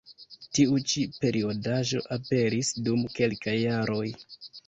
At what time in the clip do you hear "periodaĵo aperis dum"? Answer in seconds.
1.25-3.05